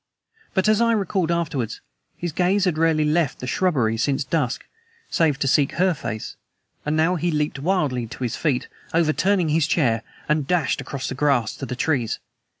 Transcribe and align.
But, 0.55 0.67
as 0.67 0.81
I 0.81 0.93
recalled 0.93 1.29
afterwards, 1.29 1.79
his 2.17 2.31
gaze 2.31 2.65
had 2.65 2.75
rarely 2.79 3.05
left 3.05 3.37
the 3.39 3.45
shrubbery 3.45 3.97
since 3.97 4.23
dusk, 4.23 4.65
save 5.11 5.37
to 5.37 5.47
seek 5.47 5.73
her 5.73 5.93
face, 5.93 6.37
and 6.83 6.97
now 6.97 7.17
he 7.17 7.29
leaped 7.29 7.59
wildly 7.59 8.07
to 8.07 8.23
his 8.23 8.35
feet, 8.35 8.67
overturning 8.95 9.49
his 9.49 9.67
chair, 9.67 10.01
and 10.27 10.47
dashed 10.47 10.81
across 10.81 11.07
the 11.07 11.13
grass 11.13 11.55
to 11.57 11.67
the 11.67 11.75
trees. 11.75 12.17